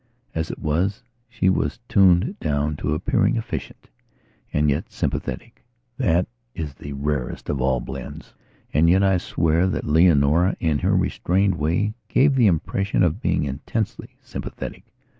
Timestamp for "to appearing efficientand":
2.77-4.67